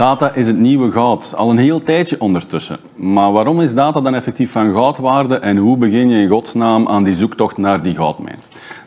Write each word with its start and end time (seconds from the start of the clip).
Data 0.00 0.34
is 0.34 0.46
het 0.46 0.56
nieuwe 0.56 0.92
goud. 0.92 1.34
Al 1.36 1.50
een 1.50 1.58
heel 1.58 1.82
tijdje 1.82 2.20
ondertussen. 2.20 2.78
Maar 2.96 3.32
waarom 3.32 3.60
is 3.60 3.74
data 3.74 4.00
dan 4.00 4.14
effectief 4.14 4.52
van 4.52 4.72
goudwaarde 4.72 5.38
en 5.38 5.56
hoe 5.56 5.76
begin 5.76 6.08
je 6.08 6.22
in 6.22 6.28
godsnaam 6.28 6.88
aan 6.88 7.02
die 7.02 7.12
zoektocht 7.12 7.56
naar 7.56 7.82
die 7.82 7.94
goudmijn? 7.94 8.38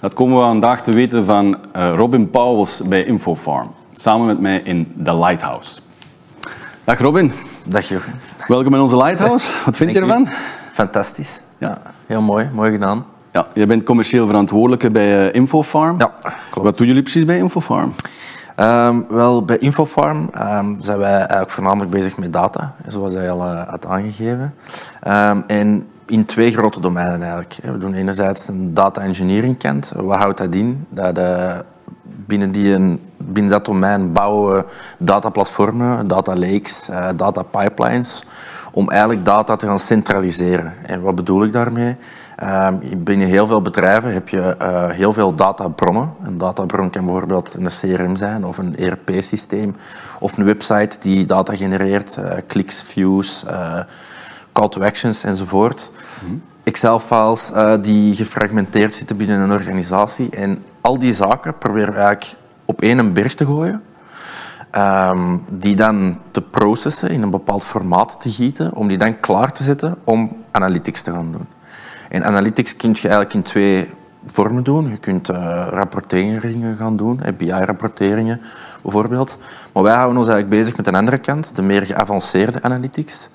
Dat 0.02 0.14
komen 0.14 0.38
we 0.38 0.44
vandaag 0.44 0.82
te 0.84 0.92
weten 0.92 1.26
van 1.26 1.58
uh, 1.76 1.94
Robin 1.96 2.30
Pauwels 2.30 2.82
bij 2.86 3.04
Infofarm. 3.04 3.72
Samen 3.92 4.26
met 4.26 4.40
mij 4.40 4.62
in 4.64 4.94
The 5.04 5.16
Lighthouse. 5.16 5.74
Dag 6.84 7.00
Robin. 7.00 7.32
Dag 7.66 7.88
Jurgen. 7.88 8.14
Welkom 8.48 8.74
in 8.74 8.80
onze 8.80 8.98
Lighthouse. 8.98 9.52
Wat 9.66 9.78
vind 9.78 9.94
je 9.94 10.00
ervan? 10.00 10.28
Fantastisch. 10.72 11.40
Ja. 11.58 11.82
Heel 12.06 12.22
mooi. 12.22 12.50
Mooi 12.54 12.72
gedaan. 12.72 13.06
Ja, 13.32 13.48
jij 13.54 13.66
bent 13.66 13.84
commercieel 13.84 14.26
verantwoordelijke 14.26 14.92
bij 14.92 15.28
uh, 15.28 15.34
Infofarm. 15.34 16.00
Ja, 16.00 16.14
klopt. 16.50 16.68
Wat 16.68 16.78
doen 16.78 16.88
jullie 16.88 17.02
precies 17.02 17.26
bij 17.26 17.38
Infofarm? 17.38 17.94
Um, 18.60 19.06
wel, 19.10 19.46
bij 19.46 19.58
Infofarm 19.58 20.30
um, 20.38 20.82
zijn 20.82 20.98
wij 20.98 21.16
eigenlijk 21.16 21.50
voornamelijk 21.50 21.92
bezig 21.92 22.18
met 22.18 22.34
data, 22.34 22.74
zoals 22.86 23.14
hij 23.14 23.32
al 23.32 23.46
uh, 23.46 23.68
had 23.68 23.86
aangegeven. 23.86 24.54
Um, 25.08 25.44
en 25.48 25.88
in 26.06 26.26
twee 26.26 26.52
grote 26.52 26.80
domeinen 26.80 27.22
eigenlijk. 27.22 27.60
We 27.64 27.78
doen 27.78 27.94
enerzijds 27.94 28.48
een 28.48 28.74
data 28.74 29.02
engineering 29.02 29.58
kant. 29.58 29.92
Wat 29.96 30.18
houdt 30.18 30.38
dat 30.38 30.56
in? 30.56 30.86
Dat 30.90 31.18
uh, 31.18 31.58
binnen, 32.04 32.52
die 32.52 32.74
een, 32.74 33.00
binnen 33.18 33.52
dat 33.52 33.66
domein 33.66 34.12
bouwen 34.12 34.56
we 34.56 34.66
dataplatformen, 34.98 36.08
data 36.08 36.36
lakes, 36.36 36.88
uh, 36.90 37.08
data 37.16 37.42
pipelines, 37.42 38.24
om 38.72 38.90
eigenlijk 38.90 39.26
data 39.26 39.56
te 39.56 39.68
gaan 39.68 39.80
centraliseren. 39.80 40.74
En 40.86 41.02
wat 41.02 41.16
bedoel 41.16 41.44
ik 41.44 41.54
daarmee? 41.54 41.96
Um, 42.44 43.04
binnen 43.04 43.28
heel 43.28 43.48
veel 43.48 43.62
bedrijven 43.62 44.14
heb 44.14 44.30
je 44.30 44.56
uh, 44.62 44.90
heel 44.90 45.14
veel 45.14 45.36
databronnen. 45.36 46.14
Een 46.24 46.38
databron 46.38 46.90
kan 46.90 47.06
bijvoorbeeld 47.06 47.54
een 47.54 47.68
CRM 47.68 48.16
zijn 48.16 48.46
of 48.46 48.58
een 48.58 48.78
ERP-systeem 48.78 49.76
of 50.20 50.38
een 50.38 50.46
website 50.46 50.96
die 51.00 51.26
data 51.26 51.56
genereert, 51.56 52.18
uh, 52.20 52.26
kliks, 52.48 52.84
views, 52.88 53.46
call 54.52 54.68
to 54.70 54.82
actions 54.82 55.24
enzovoort. 55.24 55.92
Mm-hmm. 56.22 56.42
Excel-files 56.64 57.52
die 57.82 58.16
gefragmenteerd 58.16 58.94
zitten 58.94 59.18
binnen 59.18 59.40
een 59.40 59.52
organisatie. 59.52 60.30
En 60.30 60.64
al 60.84 60.98
die 60.98 61.14
zaken 61.14 61.58
proberen 61.58 61.94
we 61.94 62.00
eigenlijk 62.00 62.36
op 62.66 62.82
één 62.82 63.14
berg 63.14 63.34
te 63.34 63.46
gooien. 63.46 63.82
Um, 64.76 65.46
die 65.50 65.76
dan 65.76 66.20
te 66.32 66.42
processen, 66.42 67.10
in 67.10 67.22
een 67.22 67.30
bepaald 67.30 67.66
formaat 67.66 68.22
te 68.22 68.30
gieten, 68.30 68.74
om 68.74 68.88
die 68.88 68.98
dan 68.98 69.20
klaar 69.20 69.52
te 69.52 69.64
zetten 69.64 69.98
om 70.04 70.32
analytics 70.52 71.02
te 71.02 71.12
gaan 71.12 71.32
doen. 71.32 71.48
En 72.10 72.24
analytics 72.24 72.76
kun 72.76 72.90
je 72.90 73.02
eigenlijk 73.02 73.34
in 73.34 73.42
twee 73.42 73.90
vormen 74.26 74.64
doen. 74.64 74.90
Je 74.90 74.98
kunt 74.98 75.30
uh, 75.30 75.68
rapporteringen 75.70 76.76
gaan 76.76 76.98
doen, 76.98 77.22
BI-rapporteringen 77.38 78.42
bijvoorbeeld. 78.82 79.38
Maar 79.74 79.84
wij 79.84 79.96
houden 79.96 80.18
ons 80.18 80.28
eigenlijk 80.28 80.62
bezig 80.62 80.78
met 80.78 80.88
een 80.88 80.96
andere 80.96 81.18
kant, 81.18 81.56
de 81.56 81.62
meer 81.62 81.86
geavanceerde 81.86 82.62
analytics. 82.62 83.30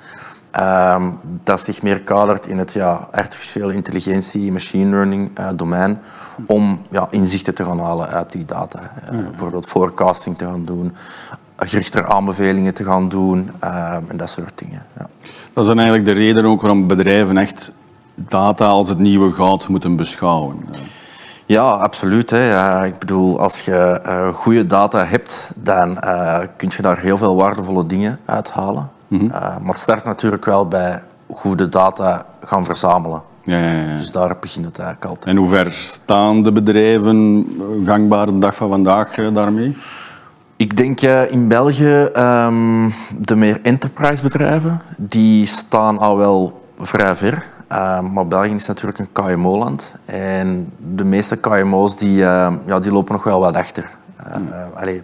Um, 0.61 1.19
dat 1.45 1.61
zich 1.61 1.83
meer 1.83 2.03
kadert 2.03 2.47
in 2.47 2.59
het 2.59 2.73
ja, 2.73 3.09
artificiële 3.13 3.75
intelligentie, 3.75 4.53
machine 4.53 4.91
learning 4.91 5.39
uh, 5.39 5.49
domein, 5.55 5.99
om 6.47 6.83
ja, 6.91 7.07
inzichten 7.11 7.55
te 7.55 7.65
gaan 7.65 7.81
halen 7.81 8.09
uit 8.09 8.33
die 8.33 8.45
data. 8.45 8.79
Uh, 9.05 9.11
mm. 9.11 9.31
Bijvoorbeeld 9.31 9.67
forecasting 9.67 10.39
te 10.39 10.45
gaan 10.45 10.65
doen, 10.65 10.95
gerichter 11.57 12.07
aanbevelingen 12.07 12.75
te 12.75 12.85
gaan 12.85 13.09
doen 13.09 13.51
uh, 13.65 13.95
en 14.09 14.17
dat 14.17 14.31
soort 14.31 14.53
dingen. 14.55 14.83
Ja. 14.99 15.07
Dat 15.53 15.65
is 15.65 15.67
dan 15.67 15.79
eigenlijk 15.79 16.09
de 16.09 16.23
reden 16.25 16.45
ook 16.45 16.61
waarom 16.61 16.87
bedrijven 16.87 17.39
echt 17.39 17.73
data 18.15 18.67
als 18.67 18.89
het 18.89 18.99
nieuwe 18.99 19.33
goud 19.33 19.69
moeten 19.69 19.97
beschouwen. 19.97 20.57
Ja, 21.47 21.63
absoluut. 21.63 22.31
Hè. 22.31 22.85
Ik 22.85 22.99
bedoel, 22.99 23.41
als 23.41 23.61
je 23.61 24.01
uh, 24.07 24.29
goede 24.35 24.67
data 24.67 25.05
hebt, 25.05 25.53
dan 25.55 25.99
kun 26.57 26.71
je 26.77 26.83
daar 26.83 26.99
heel 26.99 27.19
veel 27.19 27.37
waardevolle 27.37 27.87
dingen 27.87 28.19
uithalen. 28.25 28.91
Mm 29.09 29.19
-hmm. 29.19 29.29
uh, 29.29 29.33
maar 29.41 29.61
het 29.65 29.79
start 29.79 30.05
natuurlijk 30.05 30.45
wel 30.45 30.69
bij 30.69 31.03
goede 31.31 31.69
data 31.69 32.27
gaan 32.43 32.65
verzamelen. 32.65 33.23
Ja, 33.43 33.59
ja, 33.59 33.71
ja. 33.71 33.97
Dus 33.97 34.13
daar 34.13 34.37
begint 34.41 34.65
het 34.65 34.79
eigenlijk 34.79 35.11
altijd. 35.11 35.27
En 35.27 35.37
hoe 35.37 35.49
ver 35.49 35.73
staan 35.73 36.43
de 36.43 36.53
bedrijven 36.53 37.47
gangbaar 37.85 38.27
de 38.27 38.39
dag 38.39 38.55
van 38.55 38.69
vandaag 38.69 39.15
daarmee? 39.15 39.77
Ik 40.57 40.77
denk 40.77 41.01
in 41.31 41.49
België 41.49 42.09
um, 42.17 42.93
de 43.19 43.37
meer 43.37 43.61
enterprise 43.63 44.23
bedrijven, 44.23 44.81
die 44.97 45.47
staan 45.47 45.99
al 45.99 46.17
wel 46.17 46.63
vrij 46.79 47.15
ver. 47.15 47.45
Uh, 47.73 48.01
maar 48.01 48.27
België 48.27 48.55
is 48.55 48.67
natuurlijk 48.67 48.99
een 48.99 49.13
KMO-land. 49.13 49.95
En 50.05 50.73
de 50.95 51.05
meeste 51.05 51.37
KMO's 51.37 51.97
die, 51.97 52.17
uh, 52.17 52.53
ja, 52.67 52.79
die 52.81 52.93
lopen 52.93 53.13
nog 53.13 53.25
wel 53.25 53.41
wat 53.41 53.57
achter. 53.57 53.91
Uh, 54.19 54.81
allee, 54.81 55.03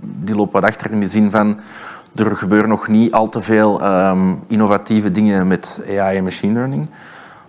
die 0.00 0.34
lopen 0.34 0.52
wat 0.52 0.70
achter 0.70 0.90
in 0.90 1.00
de 1.00 1.06
zin 1.06 1.30
van... 1.30 1.60
Er 2.16 2.36
gebeuren 2.36 2.68
nog 2.68 2.88
niet 2.88 3.12
al 3.12 3.28
te 3.28 3.42
veel 3.42 3.84
um, 3.84 4.42
innovatieve 4.46 5.10
dingen 5.10 5.46
met 5.46 5.80
AI 5.88 6.16
en 6.16 6.24
machine 6.24 6.52
learning. 6.52 6.88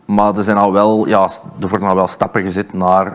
Maar 0.06 0.38
er, 0.38 0.44
zijn 0.44 0.58
al 0.58 0.74
wel, 0.74 1.08
ja, 1.08 1.30
er 1.60 1.68
worden 1.68 1.90
al 1.90 1.96
wel 1.96 2.08
stappen 2.08 2.42
gezet 2.42 2.74
naar 2.74 3.06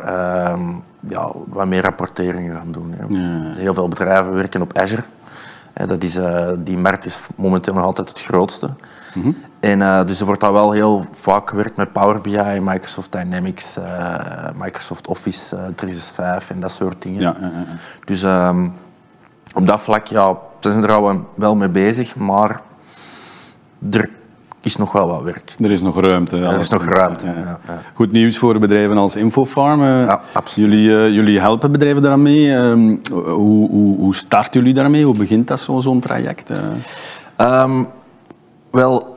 um, 0.53 0.83
ja, 1.09 1.31
wat 1.47 1.67
meer 1.67 1.83
rapporteringen 1.83 2.57
gaan 2.57 2.73
doen. 2.73 2.95
Ja. 2.99 3.19
Heel 3.55 3.75
veel 3.75 3.89
bedrijven 3.89 4.35
werken 4.35 4.63
op 4.63 4.79
Azure. 4.79 5.03
Dat 5.87 6.03
is, 6.03 6.17
uh, 6.17 6.49
die 6.59 6.79
markt 6.79 7.05
is 7.05 7.21
momenteel 7.37 7.75
nog 7.75 7.85
altijd 7.85 8.09
het 8.09 8.23
grootste. 8.23 8.67
Mm 9.15 9.23
-hmm. 9.23 9.37
En 9.61 9.81
uh, 9.81 10.05
dus 10.05 10.21
er 10.21 10.27
wordt 10.27 10.45
al 10.45 10.53
wel 10.53 10.73
heel 10.73 11.05
vaak 11.13 11.51
gewerkt 11.51 11.77
met 11.77 11.93
Power 11.93 12.21
BI, 12.21 12.61
Microsoft 12.61 13.13
Dynamics, 13.13 13.77
uh, 13.79 14.15
Microsoft 14.55 15.09
Office 15.09 15.49
365 15.75 16.51
en 16.51 16.61
dat 16.61 16.73
soort 16.73 17.03
dingen. 17.03 17.21
Ja, 17.21 17.37
ja, 17.41 17.47
ja. 17.47 17.65
Dus 18.05 18.23
um, 18.23 18.73
op 19.55 19.67
dat 19.67 19.81
vlak 19.81 20.07
ja, 20.07 20.37
zijn 20.65 20.83
ze 20.83 20.89
er 20.89 20.95
al 20.95 21.27
wel 21.35 21.57
mee 21.57 21.69
bezig, 21.69 22.17
maar 22.17 22.61
er 23.91 24.11
is 24.63 24.77
nog 24.77 24.93
wel 24.93 25.07
wat 25.07 25.23
werk. 25.23 25.55
Er 25.59 25.71
is 25.71 25.81
nog 25.81 26.01
ruimte. 26.01 26.37
Er 26.37 26.61
is 26.61 26.69
nog 26.69 26.85
ruimte. 26.85 27.27
Ja, 27.27 27.59
ja. 27.67 27.79
Goed 27.95 28.13
nieuws 28.13 28.39
voor 28.39 28.59
bedrijven 28.59 28.97
als 28.97 29.17
Infofarm. 29.17 29.85
Ja, 29.85 30.21
absoluut. 30.33 30.71
Jullie, 30.71 30.89
uh, 30.89 31.15
jullie 31.15 31.41
helpen 31.41 31.73
bedrijven 31.73 32.03
daarmee. 32.03 32.47
Uh, 32.47 32.73
hoe, 33.11 33.71
hoe, 33.71 33.99
hoe 33.99 34.15
starten 34.15 34.61
jullie 34.61 34.75
daarmee? 34.75 35.05
Hoe 35.05 35.17
begint 35.17 35.49
dat 35.49 35.61
zo'n 35.61 35.83
zo 35.83 35.99
traject? 35.99 36.51
Um, 37.39 37.87
wel, 38.71 39.17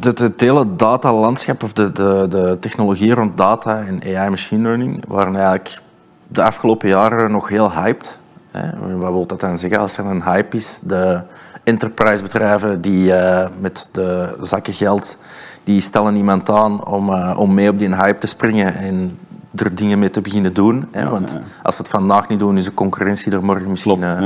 het, 0.00 0.18
het 0.18 0.40
hele 0.40 0.76
datalandschap 0.76 1.62
of 1.62 1.72
de, 1.72 1.92
de, 1.92 2.26
de 2.28 2.56
technologie 2.60 3.14
rond 3.14 3.36
data 3.36 3.84
en 3.86 4.16
AI 4.16 4.30
machine 4.30 4.62
learning 4.62 5.04
waren 5.08 5.36
eigenlijk 5.36 5.82
de 6.28 6.42
afgelopen 6.42 6.88
jaren 6.88 7.30
nog 7.30 7.48
heel 7.48 7.72
hyped. 7.72 8.20
Hè. 8.52 8.96
Wat 8.96 9.10
wil 9.10 9.26
dat 9.26 9.40
dan 9.40 9.58
zeggen? 9.58 9.80
Als 9.80 9.96
er 9.96 10.06
een 10.06 10.22
hype 10.22 10.56
is, 10.56 10.78
de 10.82 11.22
enterprise 11.64 12.22
bedrijven 12.22 12.80
die 12.80 13.06
uh, 13.06 13.46
met 13.60 13.88
de 13.92 14.36
zakken 14.42 14.72
geld, 14.72 15.16
die 15.64 15.80
stellen 15.80 16.16
iemand 16.16 16.50
aan 16.50 16.86
om, 16.86 17.08
uh, 17.08 17.34
om 17.38 17.54
mee 17.54 17.68
op 17.68 17.78
die 17.78 17.94
hype 17.94 18.20
te 18.20 18.26
springen 18.26 18.74
en 18.74 19.18
er 19.54 19.74
dingen 19.74 19.98
mee 19.98 20.10
te 20.10 20.20
beginnen 20.20 20.54
doen. 20.54 20.88
Hè. 20.90 21.08
Want 21.08 21.38
als 21.62 21.76
ze 21.76 21.82
het 21.82 21.90
vandaag 21.90 22.28
niet 22.28 22.38
doen, 22.38 22.56
is 22.56 22.64
de 22.64 22.74
concurrentie 22.74 23.32
er 23.32 23.44
morgen 23.44 23.70
misschien 23.70 24.00
uh, 24.00 24.18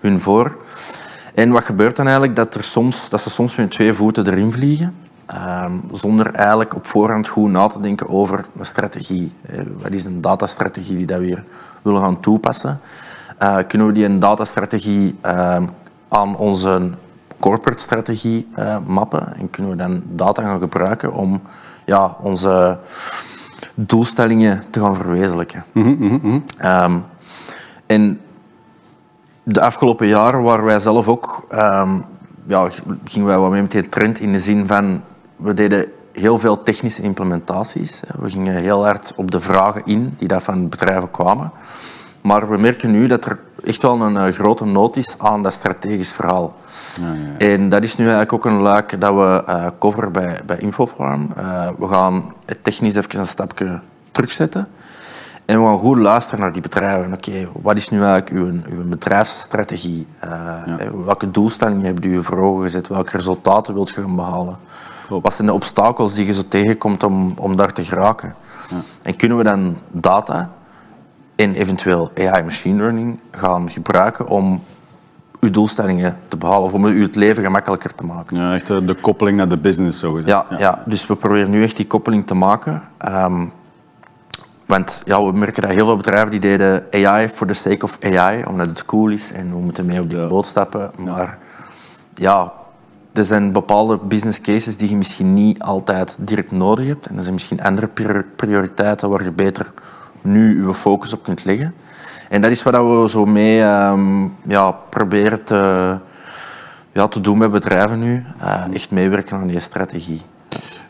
hun 0.00 0.20
voor. 0.20 0.56
En 1.34 1.50
wat 1.50 1.64
gebeurt 1.64 1.96
dan 1.96 2.06
eigenlijk? 2.06 2.36
Dat, 2.36 2.54
er 2.54 2.64
soms, 2.64 3.08
dat 3.08 3.20
ze 3.20 3.30
soms 3.30 3.56
met 3.56 3.70
twee 3.70 3.92
voeten 3.92 4.26
erin 4.26 4.52
vliegen. 4.52 4.94
Um, 5.64 5.82
zonder 5.92 6.34
eigenlijk 6.34 6.74
op 6.74 6.86
voorhand 6.86 7.28
goed 7.28 7.50
na 7.50 7.66
te 7.66 7.80
denken 7.80 8.08
over 8.08 8.44
een 8.58 8.64
strategie. 8.66 9.32
Wat 9.82 9.92
is 9.92 10.04
een 10.04 10.20
datastrategie 10.20 10.96
die 10.96 11.06
dat 11.06 11.18
we 11.18 11.24
hier 11.24 11.44
willen 11.82 12.00
gaan 12.00 12.20
toepassen? 12.20 12.80
Uh, 13.42 13.58
kunnen 13.68 13.86
we 13.86 13.92
die 13.92 14.04
een 14.04 14.20
datastrategie 14.20 15.18
uh, 15.26 15.62
aan 16.08 16.36
onze 16.36 16.90
corporate 17.40 17.82
strategie 17.82 18.48
uh, 18.58 18.76
mappen? 18.86 19.36
En 19.36 19.50
kunnen 19.50 19.72
we 19.72 19.78
dan 19.78 20.02
data 20.04 20.42
gaan 20.42 20.60
gebruiken 20.60 21.12
om 21.12 21.42
ja, 21.84 22.16
onze 22.20 22.78
doelstellingen 23.74 24.62
te 24.70 24.80
gaan 24.80 24.94
verwezenlijken? 24.94 25.64
Mm 25.72 25.82
-hmm, 25.82 26.08
mm 26.08 26.20
-hmm. 26.20 26.44
Um, 26.64 27.04
en 27.86 28.20
de 29.42 29.60
afgelopen 29.60 30.06
jaren 30.06 30.42
waren 30.42 30.64
wij 30.64 30.78
zelf 30.78 31.08
ook, 31.08 31.46
um, 31.52 32.04
ja, 32.46 32.68
gingen 33.04 33.28
wij 33.28 33.38
wat 33.38 33.50
mee 33.50 33.62
met 33.62 33.70
die 33.70 33.88
trend 33.88 34.20
in 34.20 34.32
de 34.32 34.38
zin 34.38 34.66
van, 34.66 35.02
we 35.36 35.54
deden 35.54 35.86
heel 36.12 36.38
veel 36.38 36.58
technische 36.58 37.02
implementaties. 37.02 38.00
We 38.18 38.30
gingen 38.30 38.54
heel 38.54 38.84
hard 38.84 39.12
op 39.16 39.30
de 39.30 39.40
vragen 39.40 39.82
in 39.84 40.14
die 40.18 40.28
daar 40.28 40.42
van 40.42 40.68
bedrijven 40.68 41.10
kwamen. 41.10 41.52
Maar 42.26 42.48
we 42.48 42.56
merken 42.58 42.90
nu 42.90 43.06
dat 43.06 43.24
er 43.24 43.38
echt 43.64 43.82
wel 43.82 44.00
een 44.00 44.14
uh, 44.14 44.32
grote 44.32 44.64
nood 44.64 44.96
is 44.96 45.14
aan 45.18 45.42
dat 45.42 45.52
strategisch 45.52 46.12
verhaal. 46.12 46.54
Ja, 47.00 47.12
ja. 47.12 47.46
En 47.46 47.68
dat 47.68 47.84
is 47.84 47.96
nu 47.96 48.04
eigenlijk 48.04 48.32
ook 48.32 48.44
een 48.44 48.60
luik 48.60 49.00
dat 49.00 49.14
we 49.14 49.44
uh, 49.48 49.66
coveren 49.78 50.12
bij, 50.12 50.40
bij 50.46 50.58
Infofarm. 50.58 51.32
Uh, 51.38 51.68
we 51.78 51.88
gaan 51.88 52.34
het 52.44 52.64
technisch 52.64 52.94
even 52.94 53.18
een 53.18 53.26
stapje 53.26 53.80
terugzetten. 54.12 54.68
En 55.44 55.60
we 55.60 55.66
gaan 55.66 55.78
goed 55.78 55.96
luisteren 55.96 56.40
naar 56.40 56.52
die 56.52 56.62
bedrijven. 56.62 57.12
Oké, 57.12 57.28
okay, 57.28 57.48
wat 57.62 57.76
is 57.76 57.88
nu 57.88 58.02
eigenlijk 58.02 58.30
uw, 58.30 58.76
uw 58.76 58.88
bedrijfsstrategie? 58.88 60.06
Uh, 60.24 60.30
ja. 60.66 60.76
Welke 61.04 61.30
doelstellingen 61.30 61.84
hebben 61.84 62.04
u 62.04 62.22
voor 62.22 62.38
ogen 62.38 62.62
gezet? 62.62 62.88
Welke 62.88 63.16
resultaten 63.16 63.74
wilt 63.74 63.88
je 63.88 64.00
gaan 64.00 64.16
behalen? 64.16 64.56
Klopt. 65.06 65.22
Wat 65.22 65.34
zijn 65.34 65.46
de 65.46 65.54
obstakels 65.54 66.14
die 66.14 66.26
je 66.26 66.34
zo 66.34 66.42
tegenkomt 66.48 67.02
om, 67.02 67.34
om 67.38 67.56
daar 67.56 67.72
te 67.72 67.84
geraken? 67.84 68.34
Ja. 68.68 68.76
En 69.02 69.16
kunnen 69.16 69.36
we 69.38 69.44
dan 69.44 69.76
data 69.90 70.50
en 71.36 71.54
eventueel 71.54 72.10
AI 72.18 72.42
machine 72.42 72.76
learning 72.76 73.18
gaan 73.30 73.70
gebruiken 73.70 74.28
om 74.28 74.62
uw 75.40 75.50
doelstellingen 75.50 76.18
te 76.28 76.36
behalen 76.36 76.62
of 76.62 76.72
om 76.72 76.84
u 76.84 77.02
het 77.02 77.16
leven 77.16 77.42
gemakkelijker 77.42 77.94
te 77.94 78.06
maken. 78.06 78.36
Ja, 78.36 78.54
echt 78.54 78.66
de 78.66 78.96
koppeling 79.00 79.36
naar 79.36 79.48
de 79.48 79.58
business, 79.58 79.98
zo 79.98 80.12
gezegd. 80.12 80.48
Ja, 80.48 80.58
ja. 80.58 80.82
dus 80.86 81.06
we 81.06 81.16
proberen 81.16 81.50
nu 81.50 81.62
echt 81.62 81.76
die 81.76 81.86
koppeling 81.86 82.26
te 82.26 82.34
maken. 82.34 82.82
Um, 83.08 83.52
want 84.66 85.02
ja, 85.04 85.24
we 85.24 85.32
merken 85.32 85.62
dat 85.62 85.70
heel 85.70 85.84
veel 85.84 85.96
bedrijven 85.96 86.30
die 86.30 86.40
deden 86.40 86.84
AI 86.90 87.28
for 87.28 87.46
the 87.46 87.54
sake 87.54 87.84
of 87.84 87.98
AI, 88.00 88.44
omdat 88.44 88.68
het 88.68 88.84
cool 88.84 89.08
is 89.08 89.32
en 89.32 89.50
we 89.50 89.58
moeten 89.58 89.86
mee 89.86 90.00
op 90.00 90.10
die 90.10 90.26
boot 90.26 90.46
stappen. 90.46 90.90
Maar 90.98 91.38
ja, 92.14 92.52
er 93.12 93.24
zijn 93.24 93.52
bepaalde 93.52 93.96
business 93.96 94.40
cases 94.40 94.76
die 94.76 94.88
je 94.88 94.96
misschien 94.96 95.34
niet 95.34 95.62
altijd 95.62 96.16
direct 96.20 96.50
nodig 96.50 96.86
hebt. 96.86 97.06
En 97.06 97.16
er 97.16 97.22
zijn 97.22 97.34
misschien 97.34 97.62
andere 97.62 97.88
prioriteiten 98.36 99.10
waar 99.10 99.24
je 99.24 99.32
beter 99.32 99.72
nu 100.26 100.66
je 100.66 100.74
focus 100.74 101.12
op 101.12 101.22
kunt 101.22 101.44
leggen. 101.44 101.74
En 102.28 102.40
dat 102.40 102.50
is 102.50 102.62
wat 102.62 102.74
we 102.74 103.04
zo 103.08 103.24
mee 103.24 103.62
um, 103.62 104.32
ja, 104.46 104.70
proberen 104.70 105.44
te, 105.44 105.98
ja, 106.92 107.08
te 107.08 107.20
doen 107.20 107.38
met 107.38 107.50
bedrijven 107.50 107.98
nu. 107.98 108.24
Uh, 108.42 108.74
echt 108.74 108.90
meewerken 108.90 109.36
aan 109.36 109.46
die 109.46 109.60
strategie. 109.60 110.20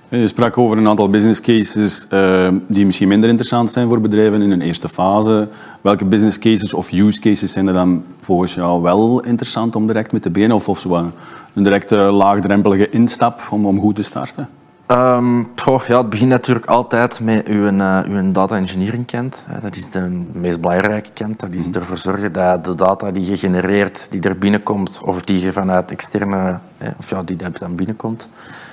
Je 0.09 0.29
sprak 0.29 0.59
over 0.59 0.79
een 0.79 0.89
aantal 0.89 1.11
business 1.11 1.41
cases 1.41 2.07
uh, 2.13 2.49
die 2.69 2.87
misschien 2.87 3.09
minder 3.09 3.29
interessant 3.29 3.71
zijn 3.71 3.89
voor 3.89 4.01
bedrijven 4.01 4.43
in 4.43 4.51
een 4.51 4.61
eerste 4.61 4.89
fase. 4.89 5.49
Welke 5.81 6.05
business 6.05 6.39
cases 6.39 6.75
of 6.75 6.93
use 6.93 7.21
cases 7.21 7.53
zijn 7.53 7.67
er 7.67 7.75
dan 7.75 8.05
volgens 8.19 8.55
jou 8.55 8.83
wel 8.83 9.21
interessant 9.21 9.77
om 9.77 9.87
direct 9.87 10.13
mee 10.13 10.21
te 10.21 10.31
beginnen? 10.31 10.57
Of, 10.57 10.69
of 10.69 10.79
zo 10.79 11.11
een 11.55 11.63
directe 11.63 11.97
laagdrempelige 11.97 12.89
instap 12.91 13.41
om, 13.51 13.67
om 13.67 13.81
goed 13.81 13.95
te 13.95 14.03
starten? 14.03 14.49
Um, 14.91 15.49
ja, 15.87 15.99
het 15.99 16.11
begint 16.11 16.31
natuurlijk 16.31 16.67
altijd 16.67 17.21
met 17.21 17.47
uw, 17.47 17.71
uh, 17.71 18.01
uw 18.05 18.33
data 18.33 18.57
engineering 18.57 19.07
kent. 19.07 19.45
Dat 19.61 19.77
is 19.77 19.91
de 19.91 20.25
meest 20.33 20.61
belangrijke 20.61 21.11
kent. 21.13 21.41
Dat 21.41 21.53
is 21.53 21.69
mhm. 21.69 21.79
ervoor 21.79 21.97
zorgen 21.97 22.33
dat 22.33 22.65
de 22.65 22.75
data 22.75 23.11
die 23.11 23.27
je 23.27 23.37
genereert, 23.37 24.07
die 24.11 24.21
er 24.21 24.39
binnenkomt, 24.39 25.01
of 25.05 25.23
die 25.23 25.41
je 25.41 25.53
vanuit 25.53 25.91
externe, 25.91 26.59
of 26.99 27.11
ja, 27.11 27.23
die 27.23 27.37
dan 27.37 27.75
binnenkomt, 27.75 28.29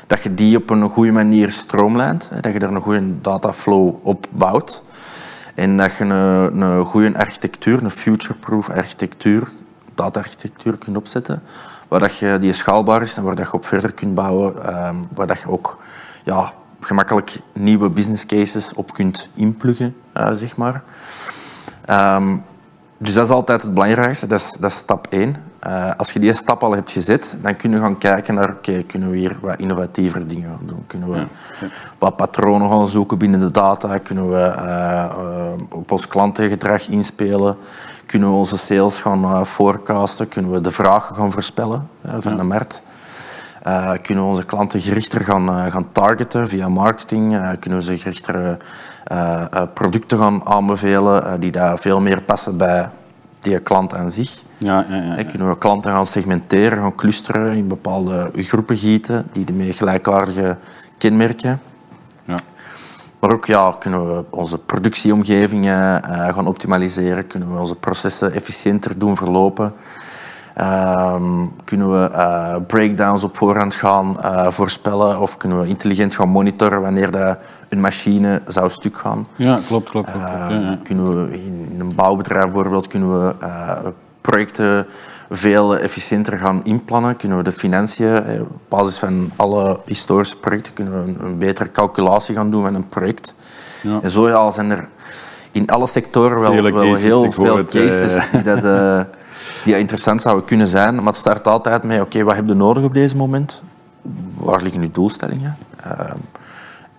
dat 0.07 0.24
je 0.24 0.33
die 0.33 0.57
op 0.57 0.69
een 0.69 0.89
goede 0.89 1.12
manier 1.12 1.51
stroomlijnt. 1.51 2.31
Dat 2.42 2.54
je 2.54 2.59
er 2.59 2.71
een 2.71 2.81
goede 2.81 3.21
dataflow 3.21 3.95
op 4.04 4.27
bouwt. 4.31 4.83
En 5.56 5.77
dat 5.77 5.95
je 5.95 6.04
een, 6.04 6.62
een 6.62 6.86
goede 6.86 7.18
architectuur, 7.18 7.83
een 7.83 7.92
future-proof 7.92 8.69
architectuur, 8.69 9.51
data-architectuur 9.95 10.77
kunt 10.77 10.98
opzetten 10.98 11.42
waar 11.94 12.00
dat 12.00 12.18
je, 12.18 12.38
die 12.39 12.54
schaalbaar 12.54 13.01
is 13.01 13.18
en 13.18 13.24
waar 13.24 13.36
dat 13.36 13.45
je 13.45 13.54
op 13.54 13.66
verder 13.66 13.94
kunt 13.94 14.16
bouwen, 14.16 14.75
um, 14.88 15.07
waar 15.13 15.27
dat 15.27 15.39
je 15.39 15.50
ook 15.50 15.77
ja, 16.23 16.53
gemakkelijk 16.79 17.39
nieuwe 17.53 17.89
business 17.89 18.25
cases 18.25 18.73
op 18.73 18.93
kunt 18.93 19.29
inpluggen, 19.33 19.95
uh, 20.17 20.29
zeg 20.31 20.57
maar. 20.57 20.83
Um, 21.89 22.43
dus 23.03 23.13
dat 23.13 23.25
is 23.25 23.31
altijd 23.31 23.61
het 23.61 23.73
belangrijkste, 23.73 24.27
dat 24.27 24.39
is, 24.39 24.57
dat 24.59 24.71
is 24.71 24.77
stap 24.77 25.07
1. 25.09 25.35
Uh, 25.67 25.89
eh, 25.89 25.95
als 25.97 26.11
je 26.11 26.19
die 26.19 26.33
stap 26.33 26.63
al 26.63 26.71
hebt 26.71 26.91
gezet, 26.91 27.37
dan 27.41 27.55
kun 27.55 27.71
je 27.71 27.79
gaan 27.79 27.97
kijken 27.97 28.33
naar, 28.33 28.49
oké, 28.49 28.83
kunnen 28.83 29.09
we 29.09 29.17
hier 29.17 29.37
wat 29.41 29.59
innovatiever 29.59 30.27
dingen 30.27 30.49
gaan 30.49 30.67
doen? 30.67 30.83
Kunnen 30.87 31.09
we 31.09 31.15
ja, 31.15 31.27
ja. 31.61 31.67
wat 31.97 32.15
patronen 32.15 32.69
gaan 32.69 32.87
zoeken 32.87 33.17
binnen 33.17 33.39
de 33.39 33.51
data? 33.51 33.97
Kunnen 33.97 34.29
we 34.29 34.53
uh, 34.57 35.51
op 35.69 35.91
ons 35.91 36.07
klantengedrag 36.07 36.89
inspelen? 36.89 37.55
Kunnen 38.05 38.29
we 38.29 38.35
onze 38.35 38.57
sales 38.57 39.01
gaan 39.01 39.45
forecasten? 39.45 40.27
Kunnen 40.27 40.51
we 40.51 40.61
de 40.61 40.71
vragen 40.71 41.15
gaan 41.15 41.31
voorspellen 41.31 41.89
van 42.17 42.31
ja. 42.31 42.37
de 42.37 42.43
markt? 42.43 42.83
Uh, 43.68 43.92
kunnen 44.01 44.24
we 44.24 44.30
onze 44.30 44.45
klanten 44.45 44.81
gerichter 44.81 45.21
gaan, 45.21 45.50
uh, 45.50 45.65
gaan 45.71 45.92
targeten 45.92 46.48
via 46.48 46.69
marketing? 46.69 47.33
Uh, 47.33 47.50
kunnen 47.60 47.80
we 47.80 47.86
ze 47.86 47.98
gerichter 47.98 48.57
producten 49.74 50.18
gaan 50.18 50.45
aanbevelen 50.45 51.39
die 51.39 51.51
daar 51.51 51.80
veel 51.80 52.01
meer 52.01 52.21
passen 52.21 52.57
bij 52.57 52.89
die 53.39 53.60
klant 53.60 53.95
aan 53.95 54.12
zich? 54.12 54.44
Ja, 54.57 54.86
ja, 54.89 54.95
ja, 54.95 55.24
kunnen 55.24 55.50
we 55.50 55.57
klanten 55.57 55.92
gaan 55.92 56.06
segmenteren, 56.06 56.77
gaan 56.77 56.95
clusteren, 56.95 57.56
in 57.56 57.68
bepaalde 57.68 58.31
groepen 58.36 58.77
gieten 58.77 59.27
die 59.31 59.45
ermee 59.45 59.74
gelijkaardige 59.74 60.57
kenmerken? 60.98 61.62
Ja. 62.25 62.36
Maar 63.19 63.31
ook 63.31 63.45
ja, 63.45 63.75
kunnen 63.80 64.07
we 64.07 64.24
onze 64.30 64.57
productieomgevingen 64.57 66.04
gaan 66.04 66.48
optimaliseren, 66.48 67.27
kunnen 67.27 67.54
we 67.54 67.59
onze 67.59 67.75
processen 67.75 68.33
efficiënter 68.33 69.00
doen 69.00 69.18
verlopen. 69.18 69.74
Um, 70.61 71.51
kunnen 71.63 71.91
we 71.91 72.09
uh, 72.11 72.55
breakdowns 72.67 73.23
op 73.23 73.38
voorhand 73.38 73.75
gaan 73.75 74.17
uh, 74.23 74.47
voorspellen 74.50 75.19
of 75.19 75.38
kunnen 75.38 75.59
we 75.59 75.67
intelligent 75.67 76.15
gaan 76.15 76.29
monitoren 76.29 76.81
wanneer 76.81 77.11
de, 77.11 77.35
een 77.69 77.79
machine 77.79 78.41
zou 78.47 78.69
stuk 78.69 78.97
gaan. 78.97 79.27
Ja, 79.35 79.59
klopt, 79.67 79.89
klopt. 79.89 80.11
klopt. 80.11 80.25
Uh, 80.25 80.31
ja, 80.31 80.50
ja. 80.50 80.79
Kunnen 80.83 81.29
we 81.29 81.35
in 81.35 81.75
een 81.79 81.95
bouwbedrijf 81.95 82.44
bijvoorbeeld 82.51 82.88
kunnen 82.88 83.25
we 83.25 83.35
eh, 83.39 83.71
projecten 84.21 84.85
veel 85.29 85.77
efficiënter 85.77 86.38
gaan 86.38 86.61
inplannen. 86.63 87.15
Kunnen 87.15 87.38
we 87.38 87.44
de 87.44 87.51
financiën, 87.51 88.41
op 88.41 88.59
basis 88.69 88.97
van 88.97 89.31
alle 89.35 89.79
historische 89.85 90.38
projecten, 90.38 90.73
kunnen 90.73 90.94
we 90.94 91.11
een, 91.11 91.17
een 91.25 91.38
betere 91.38 91.71
calculatie 91.71 92.35
gaan 92.35 92.51
doen 92.51 92.63
van 92.63 92.75
een 92.75 92.88
project. 92.88 93.35
Ja. 93.81 93.99
En 94.01 94.11
zo 94.11 94.29
ja, 94.29 94.51
zijn 94.51 94.69
er 94.69 94.88
in 95.51 95.67
alle 95.67 95.88
sectoren 95.88 96.39
wel, 96.39 96.71
wel 96.71 96.95
heel 96.95 97.31
veel 97.31 97.65
cases 97.65 98.29
die 98.31 98.41
dat 98.41 98.63
die 99.63 99.77
interessant 99.77 100.21
zouden 100.21 100.45
kunnen 100.45 100.68
zijn. 100.68 100.95
Maar 100.95 101.06
het 101.06 101.15
start 101.15 101.48
altijd 101.48 101.83
met, 101.83 102.01
oké, 102.01 102.24
wat 102.24 102.36
heb 102.36 102.48
je 102.48 102.54
nodig 102.54 102.83
op 102.83 102.94
deze 102.94 103.15
moment? 103.15 103.63
Waar 104.38 104.62
liggen 104.62 104.81
uw 104.81 104.92
doelstellingen? 104.92 105.57
Uh, 105.88 105.92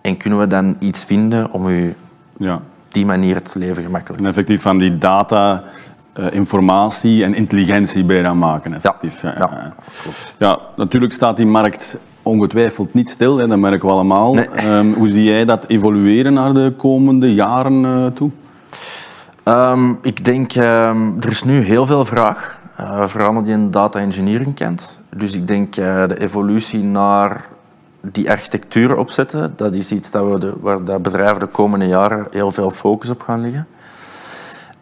en 0.00 0.16
kunnen 0.16 0.38
we 0.38 0.46
dan 0.46 0.76
iets 0.78 1.05
vinden 1.05 1.52
om 1.52 1.69
u 1.69 1.94
ja. 2.37 2.61
die 2.88 3.06
manier 3.06 3.34
het 3.34 3.55
leven 3.55 3.82
gemakkelijk 3.82 4.22
En 4.22 4.28
effectief 4.28 4.62
van 4.62 4.78
die 4.78 4.99
data... 4.99 5.62
Uh, 6.20 6.26
informatie 6.32 7.25
en 7.25 7.34
intelligentie 7.34 8.05
bijna 8.05 8.34
maken. 8.34 8.75
Effectief. 8.75 9.22
Ja, 9.22 9.34
ja, 9.38 9.50
ja. 9.52 9.75
ja, 10.38 10.58
natuurlijk 10.76 11.12
staat 11.12 11.37
die 11.37 11.46
markt 11.46 11.96
ongetwijfeld 12.22 12.94
niet 12.94 13.10
stil, 13.10 13.38
hè, 13.38 13.46
dat 13.46 13.58
merken 13.58 13.87
we 13.87 13.93
allemaal. 13.94 14.34
Nee. 14.34 14.49
Um, 14.67 14.93
hoe 14.93 15.08
zie 15.08 15.25
jij 15.25 15.44
dat 15.44 15.67
evolueren 15.67 16.32
naar 16.32 16.55
de 16.55 16.72
komende 16.76 17.34
jaren 17.34 17.84
uh, 17.84 18.06
toe? 18.06 18.31
Um, 19.44 19.99
ik 20.02 20.25
denk, 20.25 20.55
um, 20.55 21.17
er 21.20 21.31
is 21.31 21.43
nu 21.43 21.61
heel 21.61 21.87
veel 21.87 22.05
vraag, 22.05 22.61
uh, 22.81 23.06
vooral 23.06 23.43
die 23.43 23.52
een 23.52 23.70
data 23.70 23.99
engineering 23.99 24.55
kent. 24.55 25.00
Dus 25.17 25.35
ik 25.35 25.46
denk 25.46 25.76
uh, 25.76 26.08
de 26.08 26.20
evolutie 26.20 26.82
naar 26.82 27.46
die 28.01 28.31
architectuur 28.31 28.96
opzetten, 28.96 29.53
dat 29.56 29.74
is 29.74 29.93
iets 29.93 30.10
dat 30.10 30.31
we 30.31 30.39
de, 30.39 30.55
waar 30.60 30.84
de 30.84 30.98
bedrijven 30.98 31.41
de 31.41 31.46
komende 31.46 31.86
jaren 31.86 32.27
heel 32.31 32.51
veel 32.51 32.70
focus 32.70 33.10
op 33.10 33.20
gaan 33.20 33.41
leggen. 33.41 33.67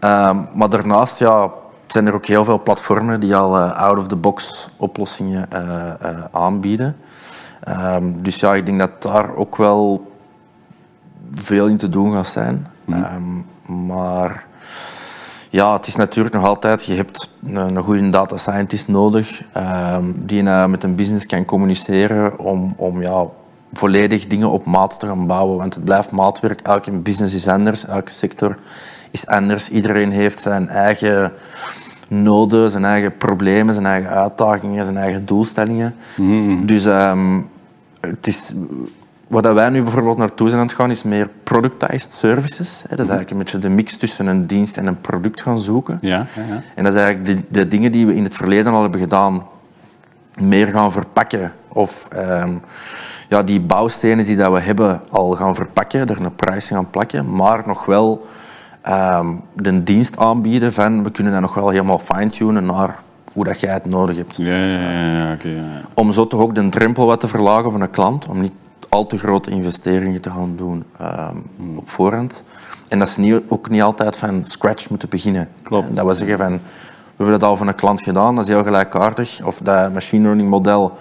Um, 0.00 0.48
maar 0.54 0.68
daarnaast 0.68 1.18
ja, 1.18 1.50
zijn 1.86 2.06
er 2.06 2.14
ook 2.14 2.26
heel 2.26 2.44
veel 2.44 2.62
platformen 2.62 3.20
die 3.20 3.36
al 3.36 3.56
uh, 3.56 3.72
out-of-the-box 3.72 4.68
oplossingen 4.76 5.48
aanbieden. 6.30 6.96
dus 8.14 8.36
ja, 8.36 8.54
ik 8.54 8.66
denk 8.66 8.78
dat 8.78 9.02
daar 9.02 9.34
ook 9.34 9.56
wel 9.56 10.12
veel 11.32 11.66
in 11.66 11.76
te 11.76 11.88
doen 11.88 12.12
gaat 12.12 12.26
zijn. 12.26 12.66
Mm. 12.84 13.46
maar 13.86 14.50
ja, 15.52 15.72
het 15.72 15.86
is 15.86 15.96
natuurlijk 15.96 16.34
nog 16.34 16.44
altijd, 16.44 16.84
je 16.84 16.94
hebt 16.94 17.30
een, 17.44 17.82
goede 17.82 18.10
data 18.10 18.36
scientist 18.36 18.88
nodig 18.88 19.42
um, 19.56 20.26
die 20.26 20.42
uh, 20.42 20.66
met 20.66 20.82
een 20.82 20.94
business 20.94 21.26
kan 21.26 21.44
communiceren 21.44 22.38
om, 22.38 22.74
om 22.76 23.02
ja, 23.02 23.26
volledig 23.72 24.26
dingen 24.26 24.50
op 24.50 24.64
maat 24.64 25.00
te 25.00 25.06
gaan 25.06 25.26
bouwen. 25.26 25.56
Want 25.58 25.74
het 25.74 25.84
blijft 25.84 26.10
maatwerk, 26.10 26.60
elke 26.60 26.90
business 26.90 27.34
is 27.34 27.48
anders, 27.48 27.86
elke 27.86 28.10
sector 28.10 28.56
is 29.10 29.26
anders. 29.26 29.70
Iedereen 29.70 30.10
heeft 30.10 30.40
zijn 30.40 30.68
eigen 30.68 31.32
noden, 32.08 32.70
zijn 32.70 32.84
eigen 32.84 33.16
problemen, 33.16 33.74
zijn 33.74 33.86
eigen 33.86 34.10
uitdagingen, 34.10 34.84
zijn 34.84 34.96
eigen 34.96 35.26
doelstellingen. 35.26 35.94
Mm-hmm. 36.16 36.66
Dus 36.66 36.84
um, 36.84 37.48
het 38.00 38.26
is 38.26 38.52
Waar 39.32 39.54
wij 39.54 39.68
nu 39.68 39.82
bijvoorbeeld 39.82 40.16
naartoe 40.16 40.48
zijn 40.48 40.60
aan 40.60 40.66
het 40.66 40.76
gaan, 40.76 40.90
is 40.90 41.02
meer 41.02 41.30
productized 41.42 42.12
services. 42.12 42.82
Dat 42.88 42.98
is 42.98 43.08
eigenlijk 43.08 43.30
een 43.30 43.38
beetje 43.38 43.58
de 43.58 43.68
mix 43.68 43.96
tussen 43.96 44.26
een 44.26 44.46
dienst 44.46 44.76
en 44.76 44.86
een 44.86 45.00
product 45.00 45.42
gaan 45.42 45.60
zoeken. 45.60 45.98
Ja, 46.00 46.26
ja, 46.36 46.42
ja. 46.48 46.62
En 46.74 46.84
dat 46.84 46.94
is 46.94 47.00
eigenlijk 47.00 47.36
de, 47.36 47.44
de, 47.60 47.68
dingen 47.68 47.92
die 47.92 48.06
we 48.06 48.14
in 48.14 48.24
het 48.24 48.34
verleden 48.34 48.72
al 48.72 48.82
hebben 48.82 49.00
gedaan, 49.00 49.46
meer 50.34 50.66
gaan 50.66 50.92
verpakken. 50.92 51.52
Of 51.68 52.08
um, 52.16 52.62
ja, 53.28 53.42
die 53.42 53.60
bouwstenen 53.60 54.24
die 54.24 54.36
dat 54.36 54.52
we 54.52 54.60
hebben 54.60 55.00
al 55.10 55.30
gaan 55.30 55.54
verpakken, 55.54 56.08
er 56.08 56.20
een 56.20 56.34
prijs 56.34 56.66
gaan 56.66 56.90
plakken, 56.90 57.34
maar 57.34 57.62
nog 57.66 57.84
wel 57.84 58.26
um, 58.88 59.42
de 59.52 59.82
dienst 59.82 60.18
aanbieden 60.18 60.72
van 60.72 61.02
we 61.02 61.10
kunnen 61.10 61.32
dat 61.32 61.42
nog 61.42 61.54
wel 61.54 61.68
helemaal 61.68 61.98
fine-tunen 61.98 62.64
naar 62.64 62.98
hoe 63.32 63.44
dat 63.44 63.60
jij 63.60 63.72
het 63.72 63.86
nodig 63.86 64.16
hebt. 64.16 64.36
Ja, 64.36 64.56
ja, 64.56 64.90
ja, 64.90 65.32
okay, 65.32 65.52
ja, 65.52 65.62
Om 65.94 66.12
zo 66.12 66.26
toch 66.26 66.40
ook 66.40 66.54
de 66.54 66.68
drempel 66.68 67.06
wat 67.06 67.20
te 67.20 67.28
verlagen 67.28 67.70
van 67.70 67.80
een 67.80 67.90
klant, 67.90 68.28
om 68.28 68.40
niet 68.40 68.52
al 68.88 69.06
te 69.06 69.18
grote 69.18 69.50
investeringen 69.50 70.20
te 70.20 70.30
gaan 70.30 70.56
doen 70.56 70.84
um, 71.60 71.78
op 71.78 71.88
voorhand. 71.88 72.44
En 72.88 72.98
dat 72.98 73.08
ze 73.08 73.20
niet, 73.20 73.42
ook 73.48 73.68
niet 73.68 73.82
altijd 73.82 74.16
van 74.16 74.40
scratch 74.44 74.88
moeten 74.88 75.08
beginnen. 75.08 75.48
Klopt. 75.62 75.96
Dat 75.96 76.06
we 76.06 76.14
zeggen 76.14 76.38
van, 76.38 76.52
we 76.52 76.58
hebben 77.16 77.38
dat 77.38 77.48
al 77.48 77.56
van 77.56 77.68
een 77.68 77.74
klant 77.74 78.02
gedaan, 78.02 78.34
dat 78.34 78.44
is 78.44 78.50
heel 78.50 78.62
gelijkaardig. 78.62 79.44
Of 79.44 79.58
dat 79.58 79.92
machine 79.92 80.22
learning 80.22 80.48
model, 80.48 80.92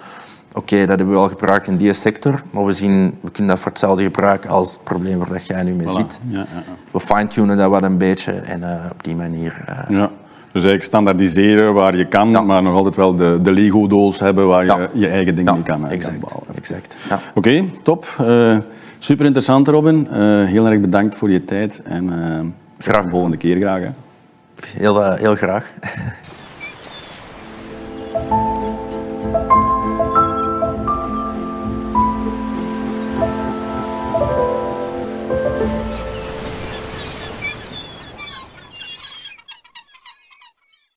oké, 0.52 0.78
dat 0.78 0.88
hebben 0.88 1.10
we 1.10 1.20
al 1.20 1.28
gebruikt 1.28 1.66
in 1.66 1.76
die 1.76 1.92
sector, 1.92 2.42
maar 2.50 2.64
we, 2.64 2.72
zien, 2.72 3.18
we 3.20 3.30
kunnen 3.30 3.52
dat 3.52 3.62
voor 3.62 3.70
hetzelfde 3.70 4.02
gebruiken 4.02 4.50
als 4.50 4.72
het 4.72 4.84
probleem 4.84 5.18
waar 5.18 5.42
jij 5.42 5.62
nu 5.62 5.74
mee 5.74 5.88
zit. 5.88 6.20
Ja, 6.28 6.38
ja, 6.38 6.44
ja. 6.54 6.72
We 6.90 7.00
fine-tunen 7.00 7.56
dat 7.56 7.70
wat 7.70 7.82
een 7.82 7.98
beetje 7.98 8.32
en 8.32 8.60
uh, 8.60 8.84
op 8.92 9.04
die 9.04 9.16
manier... 9.16 9.64
Uh, 9.68 9.98
ja. 9.98 10.10
Dus 10.52 10.62
eigenlijk 10.62 10.82
standaardiseren 10.82 11.74
waar 11.74 11.96
je 11.96 12.04
kan, 12.04 12.46
maar 12.46 12.62
nog 12.62 12.74
altijd 12.74 12.96
wel 12.96 13.16
de, 13.16 13.38
de 13.42 13.52
Lego-doos 13.52 14.18
hebben 14.18 14.46
waar 14.46 14.64
je 14.64 14.88
je 14.92 15.08
eigen 15.08 15.34
dingen 15.34 15.54
mee 15.54 15.62
kan, 15.62 15.86
eh, 15.86 15.92
exact, 15.92 16.18
kan 16.18 16.28
bouwen. 16.28 16.56
Exact. 16.56 16.96
Ja. 17.08 17.18
Oké, 17.34 17.64
top. 17.82 18.16
Uh, 18.20 18.56
super 18.98 19.24
interessant, 19.24 19.68
Robin. 19.68 20.08
Uh, 20.12 20.44
heel 20.44 20.66
erg 20.66 20.80
bedankt 20.80 21.14
voor 21.14 21.30
je 21.30 21.44
tijd 21.44 21.82
en 21.82 22.54
graag. 22.78 23.04
de 23.04 23.10
volgende 23.10 23.36
keer 23.36 23.56
graag. 23.56 23.80
Hè. 23.80 23.90
Heel, 24.76 25.12
heel 25.12 25.34
graag. 25.34 25.72